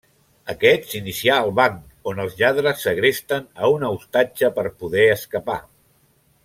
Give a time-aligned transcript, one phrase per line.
[0.51, 5.63] Aquest s'inicia al banc on els lladres segresten a una ostatge per poder escapar.